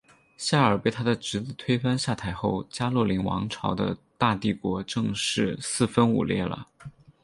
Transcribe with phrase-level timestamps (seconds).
[0.35, 6.67] 夏尔被他的侄子推翻下台后加洛林王朝的大帝国正式四分五裂了。